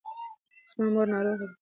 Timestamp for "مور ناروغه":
0.93-1.37